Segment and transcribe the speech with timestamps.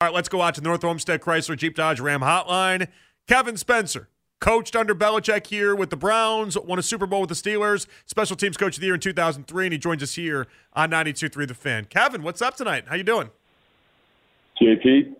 [0.00, 2.86] All right, let's go out to North Olmsted Chrysler Jeep Dodge Ram Hotline.
[3.26, 7.34] Kevin Spencer, coached under Belichick here with the Browns, won a Super Bowl with the
[7.34, 10.92] Steelers, special teams coach of the year in 2003, and he joins us here on
[10.92, 11.84] 92.3 The Fan.
[11.86, 12.84] Kevin, what's up tonight?
[12.86, 13.30] How you doing?
[14.62, 15.16] JP,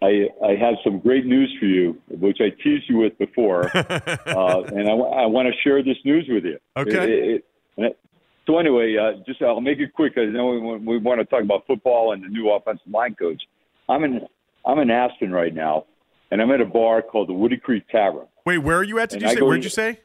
[0.00, 4.62] I, I have some great news for you, which I teased you with before, uh,
[4.68, 6.58] and I, I want to share this news with you.
[6.78, 7.12] Okay.
[7.12, 7.44] It, it,
[7.76, 7.98] it,
[8.46, 10.14] so anyway, uh, just I'll make it quick.
[10.16, 13.42] I know we, we want to talk about football and the new offensive line coach.
[13.88, 14.26] I'm in
[14.66, 15.86] I'm in Aspen right now,
[16.30, 18.26] and I'm at a bar called the Woody Creek Tavern.
[18.44, 19.10] Wait, where are you at?
[19.10, 19.42] Did and you say?
[19.42, 20.00] Where'd you say?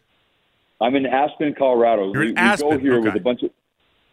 [0.81, 2.11] I'm in Aspen, Colorado.
[2.13, 2.69] You're we, in Aspen.
[2.69, 3.09] we go here okay.
[3.09, 3.51] with a bunch of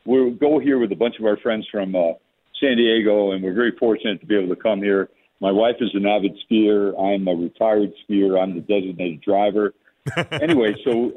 [0.04, 2.12] we go here with a bunch of our friends from uh,
[2.60, 5.08] San Diego, and we're very fortunate to be able to come here.
[5.40, 6.92] My wife is an avid skier.
[7.00, 8.40] I'm a retired skier.
[8.40, 9.72] I'm the designated driver.
[10.32, 11.12] anyway, so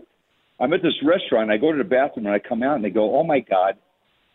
[0.59, 1.51] I'm at this restaurant.
[1.51, 3.77] I go to the bathroom and I come out and they go, "Oh my God,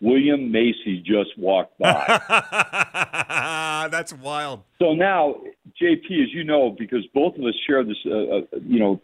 [0.00, 2.20] William Macy just walked by."
[3.90, 4.62] That's wild.
[4.78, 5.36] So now,
[5.80, 9.00] JP, as you know, because both of us share this, uh, uh, you know,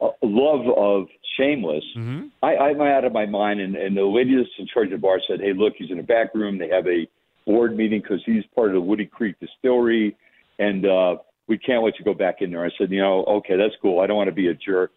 [0.00, 2.26] uh, love of Shameless, mm-hmm.
[2.42, 3.60] I, I'm out of my mind.
[3.60, 5.98] And, and the lady that's in charge of the bar said, "Hey, look, he's in
[5.98, 6.58] the back room.
[6.58, 7.06] They have a
[7.44, 10.16] board meeting because he's part of the Woody Creek Distillery,
[10.58, 13.56] and uh, we can't let you go back in there." I said, "You know, okay,
[13.56, 14.00] that's cool.
[14.00, 14.92] I don't want to be a jerk."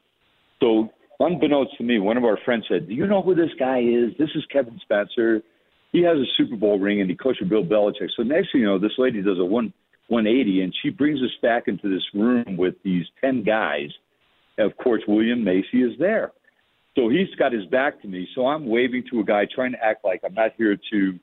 [0.62, 3.80] So, unbeknownst to me, one of our friends said, "Do you know who this guy
[3.80, 4.18] is?
[4.18, 5.44] This is Kevin Spencer."
[5.92, 8.10] he has a Super Bowl ring and he coached Bill Belichick.
[8.16, 9.74] So next thing you know, this lady does a one
[10.08, 13.90] 180 and she brings us back into this room with these 10 guys.
[14.58, 16.32] Of course, William Macy is there.
[16.96, 18.28] So he's got his back to me.
[18.36, 21.20] So I'm waving to a guy trying to act like I'm not here to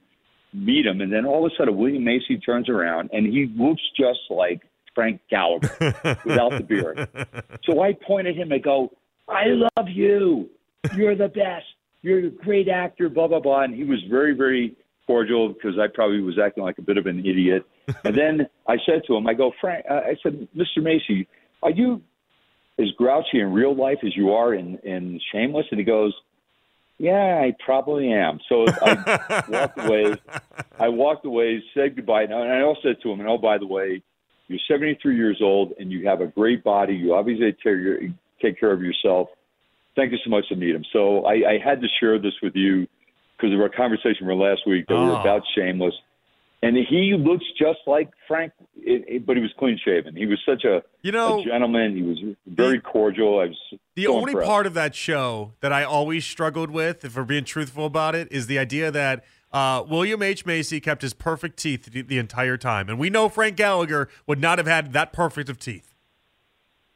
[0.53, 1.00] meet him.
[1.00, 4.62] And then all of a sudden, William Macy turns around and he looks just like
[4.94, 5.77] Frank Gallagher
[6.25, 7.08] without the beard.
[7.64, 8.92] So I point at him and go,
[9.28, 10.48] I love you.
[10.94, 11.66] You're the best
[12.06, 13.62] you're a great actor, blah blah blah.
[13.62, 17.06] And he was very very cordial because I probably was acting like a bit of
[17.06, 17.66] an idiot.
[18.04, 20.82] and then I said to him, I go, Frank, uh, I said, Mr.
[20.82, 21.28] Macy,
[21.62, 22.02] are you
[22.78, 25.66] as grouchy in real life as you are in in Shameless?
[25.72, 26.14] And he goes,
[26.98, 28.38] Yeah, I probably am.
[28.48, 30.15] So I walked away.
[30.78, 33.66] I walked away, said goodbye, and I also said to him, and oh by the
[33.66, 34.00] way,
[34.47, 36.94] you're 73 years old and you have a great body.
[36.94, 37.98] You obviously take care,
[38.41, 39.28] take care of yourself
[39.97, 40.84] thank you so much, Needham.
[40.92, 42.86] So I, I had to share this with you
[43.36, 45.02] because of our conversation from last week that oh.
[45.02, 45.94] we were about Shameless.
[46.62, 50.16] And he looks just like Frank, it, it, but he was clean shaven.
[50.16, 51.94] He was such a you know a gentleman.
[51.94, 53.41] He was very the, cordial.
[53.41, 53.58] I was
[53.94, 54.48] the so only impressed.
[54.48, 58.26] part of that show that I always struggled with, if we're being truthful about it,
[58.32, 59.22] is the idea that
[59.53, 63.28] uh, William H Macy kept his perfect teeth the, the entire time, and we know
[63.28, 65.96] Frank Gallagher would not have had that perfect of teeth.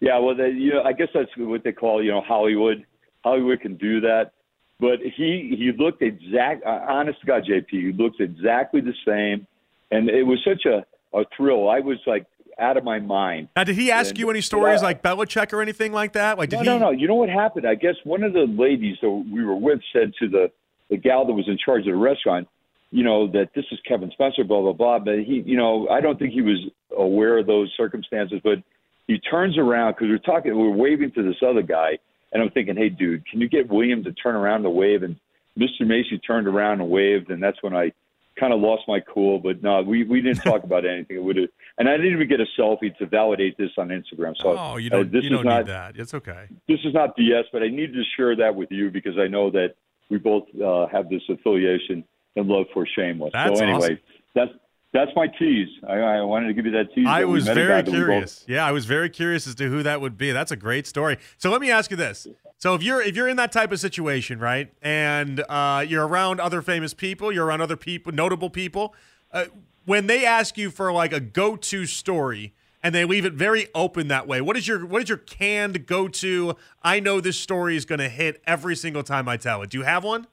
[0.01, 2.85] Yeah, well, they, you know, I guess that's what they call you know Hollywood.
[3.23, 4.33] Hollywood can do that.
[4.81, 6.65] But he he looked exact.
[6.65, 9.47] Uh, honest to God, JP, he looked exactly the same,
[9.91, 10.85] and it was such a
[11.17, 11.69] a thrill.
[11.69, 12.25] I was like
[12.59, 13.49] out of my mind.
[13.57, 16.39] Now, did he ask and, you any stories like Belichick or anything like that?
[16.39, 16.67] Like, did no, he?
[16.67, 16.91] no, no.
[16.91, 17.67] You know what happened?
[17.67, 20.51] I guess one of the ladies that we were with said to the
[20.89, 22.49] the gal that was in charge of the restaurant,
[22.91, 24.99] you know, that this is Kevin Spencer, blah blah blah.
[24.99, 26.59] But he, you know, I don't think he was
[26.97, 28.41] aware of those circumstances.
[28.43, 28.63] But
[29.11, 31.99] he turns around because we're talking, we're waving to this other guy,
[32.33, 35.03] and I'm thinking, hey, dude, can you get William to turn around to wave?
[35.03, 35.17] And
[35.59, 35.85] Mr.
[35.85, 37.93] Macy turned around and waved, and that's when I
[38.39, 39.41] kind of lost my cool.
[39.41, 41.17] But no, we we didn't talk about anything.
[41.17, 44.37] It would have, and I didn't even get a selfie to validate this on Instagram.
[44.37, 45.97] So oh, you don't, uh, this you don't is not, need that.
[45.97, 46.47] It's okay.
[46.69, 49.51] This is not BS, but I need to share that with you because I know
[49.51, 49.75] that
[50.09, 52.05] we both uh, have this affiliation
[52.37, 53.33] and love for Shameless.
[53.33, 53.99] That's so anyway, awesome.
[54.37, 54.53] that's
[54.93, 55.69] that's my tease.
[55.87, 57.07] I, I, wanted to give you that tease.
[57.07, 58.41] I that was very curious.
[58.41, 58.49] Both...
[58.49, 60.33] Yeah, I was very curious as to who that would be.
[60.33, 61.19] That's a great story.
[61.39, 62.27] So let me ask you this:
[62.59, 66.41] So if you're if you're in that type of situation, right, and uh, you're around
[66.41, 68.95] other famous people, you're around other people, notable people,
[69.33, 69.45] uh,
[69.85, 72.53] when they ask you for like a go-to story
[72.83, 75.87] and they leave it very open that way, what is your what is your canned
[75.87, 76.57] go-to?
[76.83, 79.71] I know this story is going to hit every single time I tell it.
[79.71, 80.27] Do you have one?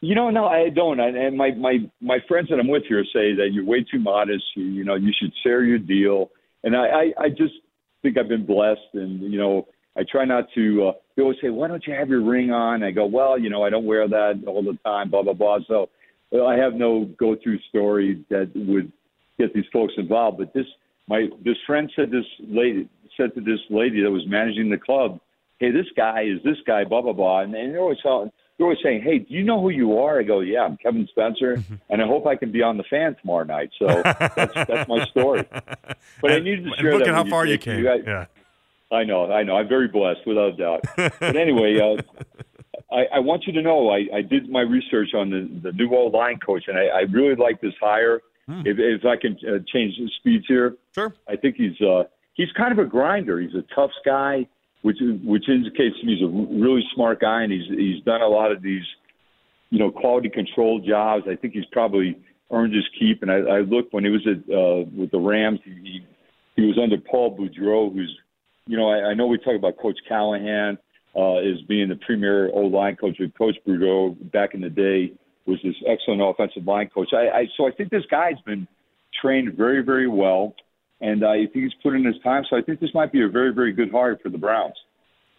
[0.00, 1.00] You know, no, I don't.
[1.00, 3.98] I, and my my my friends that I'm with here say that you're way too
[3.98, 4.44] modest.
[4.54, 6.30] You, you know, you should share your deal.
[6.62, 7.54] And I, I I just
[8.02, 9.66] think I've been blessed, and you know,
[9.96, 10.88] I try not to.
[10.88, 13.50] Uh, they always say, "Why don't you have your ring on?" I go, "Well, you
[13.50, 15.58] know, I don't wear that all the time." Blah blah blah.
[15.66, 15.88] So
[16.30, 18.92] well, I have no go-to story that would
[19.36, 20.38] get these folks involved.
[20.38, 20.66] But this
[21.08, 25.18] my this friend said this lady said to this lady that was managing the club,
[25.58, 27.40] "Hey, this guy is this guy." Blah blah blah.
[27.40, 30.18] And, and they're always telling they're always saying, "Hey, do you know who you are?"
[30.20, 31.74] I go, "Yeah, I'm Kevin Spencer, Mm-hmm.
[31.90, 35.04] and I hope I can be on the fan tomorrow night." So that's that's my
[35.06, 35.44] story.
[35.50, 37.82] But and, I needed to share look that at how with far you, you came.
[37.84, 38.26] guys- yeah.
[38.90, 39.56] I know, I know.
[39.56, 40.84] I'm very blessed, without a doubt.
[40.96, 42.00] but anyway, uh,
[42.90, 45.94] I, I want you to know I, I did my research on the, the new
[45.94, 48.20] old line coach, and I, I really like this hire.
[48.48, 48.66] mm.
[48.66, 50.74] if, if I can uh, change the speeds here.
[50.94, 51.14] Sure.
[51.28, 53.38] I think he's uh, he's kind of a grinder.
[53.40, 54.48] He's a tough guy,
[54.82, 58.28] which which indicates to me he's a really smart guy, and he's he's done a
[58.28, 58.84] lot of these,
[59.70, 61.24] you know, quality control jobs.
[61.28, 62.16] I think he's probably
[62.50, 63.22] earned his keep.
[63.22, 66.04] And I, I looked when he was at uh, with the Rams, he
[66.56, 68.16] he was under Paul Boudreau, who's
[68.66, 70.78] you know I, I know we talk about Coach Callahan
[71.16, 75.12] uh, as being the premier O line coach, but Coach Boudreau back in the day
[75.46, 77.08] was this excellent offensive line coach.
[77.12, 78.68] I, I so I think this guy's been
[79.20, 80.54] trained very very well,
[81.00, 82.44] and I think he's put in his time.
[82.48, 84.74] So I think this might be a very very good hire for the Browns.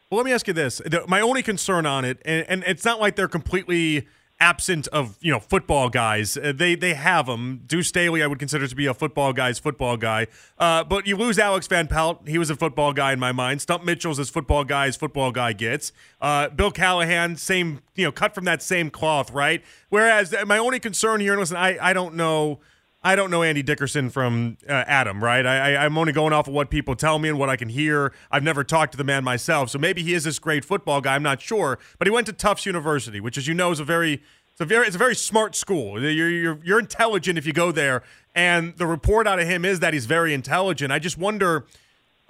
[0.09, 3.00] Well, let me ask you this: my only concern on it, and, and it's not
[3.00, 4.07] like they're completely
[4.41, 6.38] absent of you know football guys.
[6.38, 7.61] Uh, they they have them.
[7.67, 10.27] Deuce Staley, I would consider to be a football guy's football guy.
[10.57, 12.27] Uh, but you lose Alex Van Pelt.
[12.27, 13.61] He was a football guy in my mind.
[13.61, 15.91] Stump Mitchell's as football guy as football guy gets.
[16.21, 19.63] Uh, Bill Callahan, same you know, cut from that same cloth, right?
[19.89, 22.59] Whereas my only concern here, and listen, I I don't know.
[23.01, 25.45] I don't know Andy Dickerson from uh, Adam, right?
[25.45, 28.11] I, am only going off of what people tell me and what I can hear.
[28.29, 31.15] I've never talked to the man myself, so maybe he is this great football guy.
[31.15, 33.85] I'm not sure, but he went to Tufts University, which, as you know, is a
[33.85, 36.01] very it's a very it's a very smart school.
[36.01, 38.03] You're, you're you're intelligent if you go there,
[38.35, 40.91] and the report out of him is that he's very intelligent.
[40.91, 41.65] I just wonder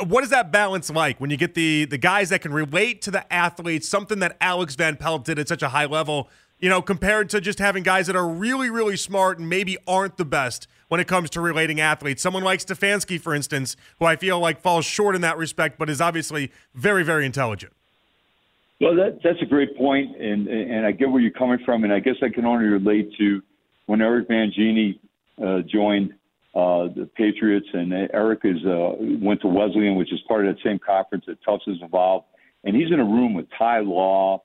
[0.05, 3.11] what is that balance like when you get the the guys that can relate to
[3.11, 6.29] the athletes, something that Alex Van Pelt did at such a high level
[6.59, 10.17] you know, compared to just having guys that are really, really smart and maybe aren't
[10.17, 12.21] the best when it comes to relating athletes.
[12.21, 15.89] Someone like Stefanski, for instance, who I feel like falls short in that respect, but
[15.89, 17.73] is obviously very, very intelligent.
[18.81, 21.91] Well, that, that's a great point, and and I get where you're coming from, and
[21.91, 23.41] I guess I can only relate to
[23.87, 24.97] when Eric Mangini
[25.43, 26.13] uh, joined
[26.55, 30.63] uh, the Patriots, and Eric is uh, went to Wesleyan, which is part of that
[30.63, 32.27] same conference that Tufts is involved,
[32.63, 34.41] and he's in a room with Ty Law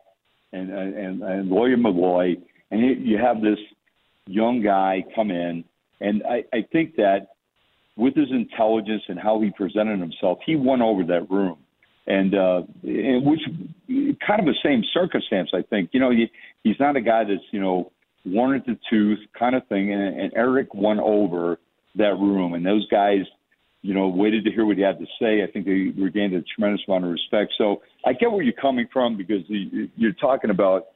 [0.55, 2.37] and and, and Lawyer Milloy,
[2.71, 3.59] and you have this
[4.27, 5.65] young guy come in,
[6.01, 7.29] and I, I think that
[7.97, 11.59] with his intelligence and how he presented himself, he won over that room,
[12.07, 13.41] and uh, and which
[14.27, 15.51] kind of the same circumstance.
[15.55, 16.31] I think you know he,
[16.63, 17.93] he's not a guy that's you know
[18.25, 21.59] one at the tooth kind of thing, and, and Eric won over
[21.97, 23.21] that room, and those guys
[23.85, 25.43] you know, waited to hear what he had to say.
[25.43, 27.53] I think they regained a tremendous amount of respect.
[27.59, 30.87] So I get where you're coming from because you're talking about.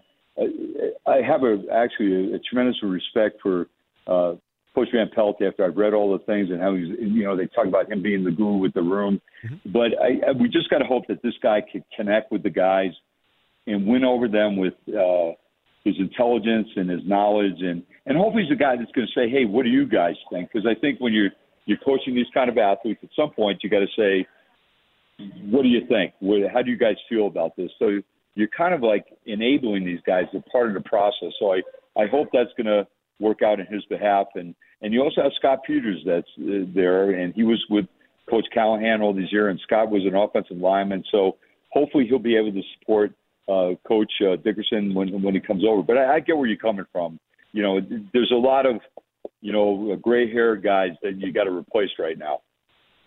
[1.07, 3.67] I have a actually a, a tremendous respect for
[4.07, 4.37] uh,
[4.75, 7.47] Coach Van Pelt after I've read all the things and how he's, you know, they
[7.49, 9.21] talk about him being the guru with the room.
[9.45, 9.71] Mm-hmm.
[9.71, 12.51] But I, I, we just got to hope that this guy could connect with the
[12.51, 12.93] guys
[13.67, 15.33] and win over them with uh,
[15.85, 19.29] his intelligence and his knowledge, and and hopefully he's a guy that's going to say,
[19.29, 20.51] hey, what do you guys think?
[20.51, 21.33] Because I think when you're
[21.69, 24.27] you're coaching these kind of athletes, at some point you got to say,
[25.51, 26.15] what do you think?
[26.21, 27.71] What, how do you guys feel about this?
[27.79, 28.01] So
[28.35, 30.25] you're kind of like enabling these guys.
[30.33, 31.33] They're part of the process.
[31.39, 31.61] So I,
[32.01, 32.87] I hope that's going to
[33.21, 34.29] work out in his behalf.
[34.35, 37.85] And, and you also have Scott Peters that's uh, there, and he was with
[38.31, 41.05] Coach Callahan all these years, and Scott was an offensive lineman.
[41.13, 41.37] So
[41.71, 43.13] hopefully he'll be able to support
[43.47, 45.83] uh, Coach uh, Dickerson when when he comes over.
[45.83, 47.19] But I, I get where you're coming from.
[47.53, 47.81] You know,
[48.13, 48.77] there's a lot of
[49.41, 52.41] you know, gray haired guys that you got to replace right now.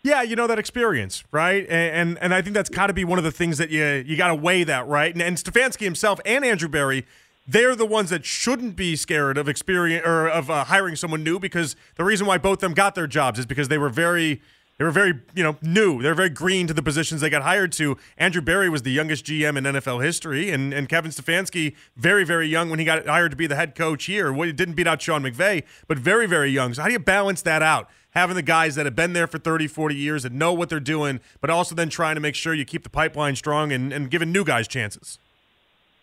[0.04, 1.63] Yeah, you know that experience, right?
[1.69, 3.86] And and, and I think that's got to be one of the things that you
[4.06, 5.13] you got to weigh that, right?
[5.13, 7.06] And, and Stefanski himself and Andrew Berry,
[7.48, 11.40] they're the ones that shouldn't be scared of experience or of uh, hiring someone new
[11.40, 14.42] because the reason why both of them got their jobs is because they were very
[14.81, 16.01] they were very, you know, new.
[16.01, 17.97] They're very green to the positions they got hired to.
[18.18, 22.47] Andrew Berry was the youngest GM in NFL history, and, and Kevin Stefanski, very, very
[22.47, 24.33] young when he got hired to be the head coach here.
[24.33, 26.73] Well, he didn't beat out Sean McVay, but very, very young.
[26.73, 27.92] So how do you balance that out?
[28.16, 30.80] Having the guys that have been there for 30, 40 years and know what they're
[30.80, 34.09] doing, but also then trying to make sure you keep the pipeline strong and, and
[34.09, 35.19] giving new guys chances.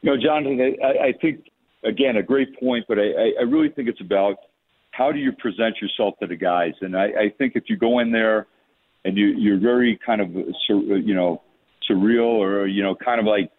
[0.03, 1.51] You know, Jonathan, I, I think,
[1.83, 4.37] again, a great point, but I, I really think it's about
[4.93, 6.75] how do you present yourself to the guys.
[6.81, 8.47] And I, I think if you go in there–
[9.05, 11.43] and you you're very kind of you know
[11.91, 13.51] surreal or you know kind of like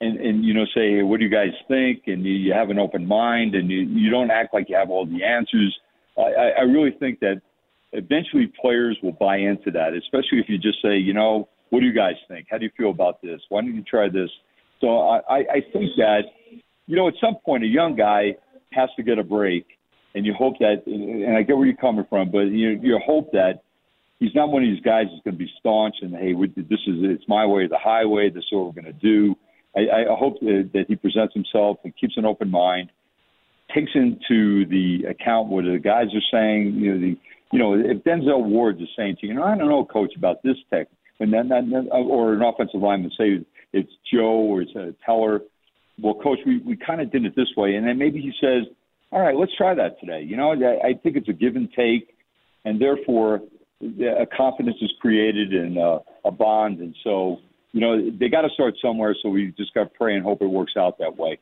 [0.00, 2.02] and and you know say hey, what do you guys think?
[2.06, 4.90] And you, you have an open mind and you you don't act like you have
[4.90, 5.76] all the answers.
[6.18, 7.40] I i really think that
[7.92, 11.86] eventually players will buy into that especially if you just say you know what do
[11.86, 12.48] you guys think?
[12.50, 13.40] How do you feel about this?
[13.48, 14.30] Why don't you try this?
[14.80, 16.22] So i i think that
[16.86, 18.36] you know at some point a young guy
[18.72, 19.66] has to get a break
[20.14, 23.30] and you hope that and i get where you're coming from but you you hope
[23.32, 23.62] that
[24.22, 26.80] he's not one of these guys that's going to be staunch and hey, we, this
[26.86, 28.30] is it's my way the highway.
[28.30, 29.34] This is what we're going to do.
[29.74, 32.90] I, I hope that, he presents himself and keeps an open mind,
[33.74, 36.74] takes into the account what the guys are saying.
[36.76, 37.16] You know, the
[37.52, 40.12] you know if Denzel Ward is saying to you, you know, I don't know, coach,
[40.16, 40.88] about this tech,
[41.20, 45.40] and then that, or an offensive lineman say it's Joe or it's a teller.
[46.00, 48.72] Well, coach, we we kind of did it this way, and then maybe he says,
[49.10, 50.22] all right, let's try that today.
[50.22, 52.14] You know, I think it's a give and take,
[52.64, 53.40] and therefore
[53.82, 56.80] a confidence is created and uh, a bond.
[56.80, 57.38] And so,
[57.72, 59.14] you know, they got to start somewhere.
[59.22, 61.38] So we just got to pray and hope it works out that way.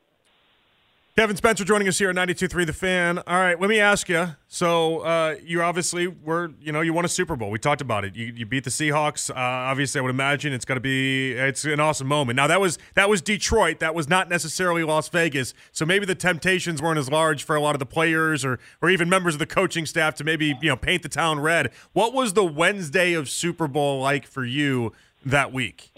[1.21, 3.19] Kevin Spencer joining us here at 92.3 The Fan.
[3.19, 4.29] All right, let me ask you.
[4.47, 7.51] So uh, you obviously were, you know, you won a Super Bowl.
[7.51, 8.15] We talked about it.
[8.15, 9.29] You, you beat the Seahawks.
[9.29, 12.37] Uh, obviously, I would imagine it's going to be it's an awesome moment.
[12.37, 13.77] Now that was that was Detroit.
[13.81, 15.53] That was not necessarily Las Vegas.
[15.71, 18.89] So maybe the temptations weren't as large for a lot of the players or or
[18.89, 21.69] even members of the coaching staff to maybe you know paint the town red.
[21.93, 24.91] What was the Wednesday of Super Bowl like for you
[25.23, 25.91] that week?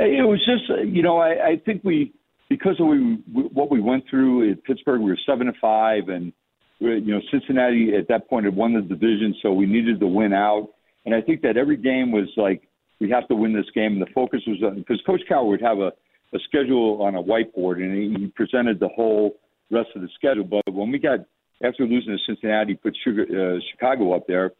[0.00, 2.12] It was just, you know, I, I think we
[2.48, 3.18] because of we,
[3.52, 6.32] what we went through at Pittsburgh, we were seven to five, and
[6.80, 10.32] you know Cincinnati at that point had won the division, so we needed to win
[10.32, 10.68] out.
[11.04, 12.68] And I think that every game was like
[13.00, 15.62] we have to win this game, and the focus was on because Coach Cowher would
[15.62, 15.92] have a,
[16.34, 19.36] a schedule on a whiteboard, and he presented the whole
[19.70, 20.44] rest of the schedule.
[20.44, 21.20] But when we got
[21.64, 24.52] after losing to Cincinnati, put Sugar, uh, Chicago up there.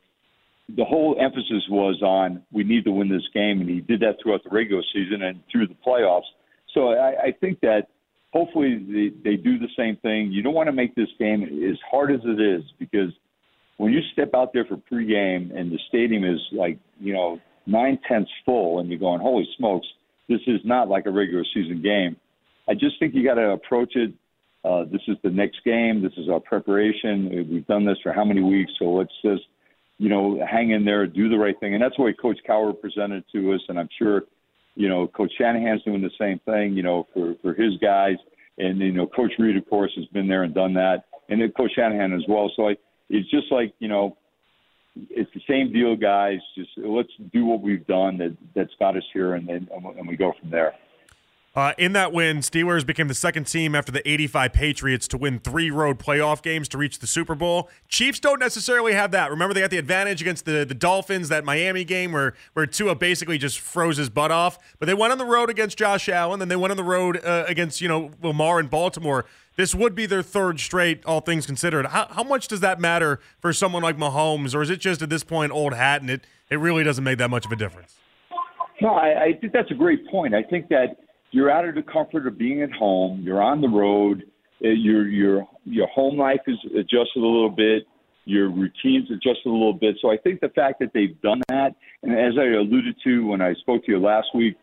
[0.76, 4.16] The whole emphasis was on we need to win this game, and he did that
[4.22, 6.28] throughout the regular season and through the playoffs.
[6.78, 7.88] So I, I think that
[8.32, 10.30] hopefully they, they do the same thing.
[10.30, 13.10] You don't want to make this game as hard as it is because
[13.78, 17.98] when you step out there for pregame and the stadium is like, you know, nine
[18.06, 19.88] tenths full and you're going, holy smokes,
[20.28, 22.16] this is not like a regular season game.
[22.68, 24.12] I just think you got to approach it.
[24.64, 26.00] Uh, this is the next game.
[26.00, 27.48] This is our preparation.
[27.50, 28.70] We've done this for how many weeks?
[28.78, 29.42] So let's just,
[29.98, 31.74] you know, hang in there, do the right thing.
[31.74, 33.62] And that's the way Coach Cowher presented to us.
[33.68, 34.22] And I'm sure–
[34.78, 38.14] you know, Coach Shanahan's doing the same thing, you know, for, for his guys.
[38.58, 41.04] And, you know, Coach Reid, of course, has been there and done that.
[41.28, 42.48] And then Coach Shanahan as well.
[42.54, 42.76] So I,
[43.10, 44.16] it's just like, you know,
[45.10, 46.38] it's the same deal, guys.
[46.56, 50.16] Just let's do what we've done that, that's got us here, and then and we
[50.16, 50.74] go from there.
[51.58, 55.40] Uh, in that win, Steelers became the second team after the 85 Patriots to win
[55.40, 57.68] three road playoff games to reach the Super Bowl.
[57.88, 59.28] Chiefs don't necessarily have that.
[59.28, 62.94] Remember, they got the advantage against the, the Dolphins, that Miami game where, where Tua
[62.94, 64.56] basically just froze his butt off.
[64.78, 67.18] But they went on the road against Josh Allen, then they went on the road
[67.24, 69.24] uh, against, you know, Lamar in Baltimore.
[69.56, 71.86] This would be their third straight, all things considered.
[71.86, 75.10] How, how much does that matter for someone like Mahomes, or is it just at
[75.10, 77.96] this point old hat and it, it really doesn't make that much of a difference?
[78.80, 80.36] No, I, I think that's a great point.
[80.36, 80.98] I think that–
[81.30, 83.20] you're out of the comfort of being at home.
[83.22, 84.24] You're on the road.
[84.64, 87.86] Uh, your your your home life is adjusted a little bit.
[88.24, 89.96] Your routines adjusted a little bit.
[90.02, 93.40] So I think the fact that they've done that, and as I alluded to when
[93.40, 94.56] I spoke to you last week,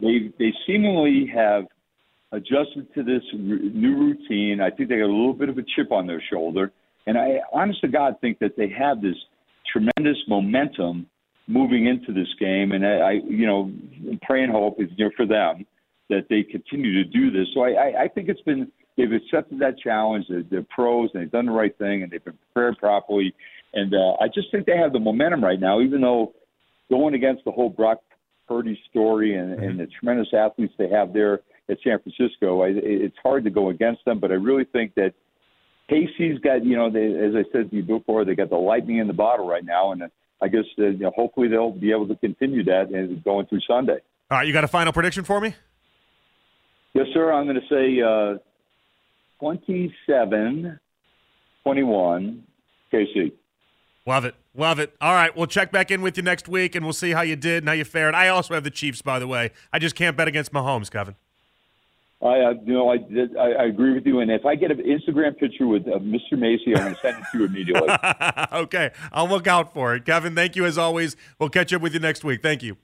[0.00, 1.64] they they seemingly have
[2.32, 4.60] adjusted to this new routine.
[4.60, 6.72] I think they got a little bit of a chip on their shoulder,
[7.06, 9.16] and I, honest to God, think that they have this
[9.72, 11.06] tremendous momentum
[11.46, 12.72] moving into this game.
[12.72, 13.72] And I, I you know,
[14.22, 15.66] pray and hope is you know for them
[16.12, 17.48] that they continue to do this.
[17.54, 20.26] So I, I, I think it's been they've accepted that challenge.
[20.28, 23.34] They're, they're pros and they've done the right thing and they've been prepared properly.
[23.72, 26.34] And uh, I just think they have the momentum right now, even though
[26.90, 28.00] going against the whole Brock
[28.46, 29.62] Purdy story and, mm-hmm.
[29.62, 31.40] and the tremendous athletes they have there
[31.70, 34.20] at San Francisco, I, it's hard to go against them.
[34.20, 35.14] But I really think that
[35.90, 38.98] KC's got, you know, they, as I said to you before, they got the lightning
[38.98, 40.02] in the bottle right now, and
[40.42, 43.60] I guess uh, you know, hopefully they'll be able to continue that and going through
[43.66, 43.98] Sunday.
[44.30, 45.54] All right, you got a final prediction for me?
[46.94, 47.32] Yes, sir.
[47.32, 48.38] I'm going to say uh,
[49.40, 50.78] 27
[51.62, 52.44] 21
[52.92, 53.32] KC.
[54.04, 54.34] Love it.
[54.54, 54.94] Love it.
[55.00, 55.34] All right.
[55.36, 57.68] We'll check back in with you next week and we'll see how you did and
[57.68, 58.14] how you fared.
[58.14, 59.50] I also have the Chiefs, by the way.
[59.72, 61.14] I just can't bet against Mahomes, Kevin.
[62.20, 62.98] I, uh, you know, I,
[63.38, 64.20] I, I agree with you.
[64.20, 66.38] And if I get an Instagram picture with uh, Mr.
[66.38, 67.88] Macy, I'm going to send it to you immediately.
[68.52, 68.90] okay.
[69.12, 70.04] I'll look out for it.
[70.04, 71.16] Kevin, thank you as always.
[71.38, 72.42] We'll catch up with you next week.
[72.42, 72.76] Thank you.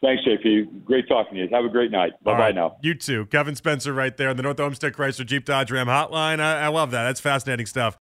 [0.00, 0.84] Thanks, JP.
[0.84, 1.48] Great talking to you.
[1.50, 2.12] Have a great night.
[2.22, 2.54] Bye bye right.
[2.54, 2.76] now.
[2.82, 3.26] You too.
[3.26, 6.38] Kevin Spencer right there on the North Olmsted Chrysler Jeep Dodge Ram hotline.
[6.38, 7.04] I, I love that.
[7.04, 7.96] That's fascinating stuff.